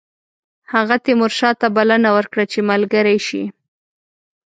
[0.73, 3.43] هغه تیمورشاه ته بلنه ورکړه چې ملګری شي.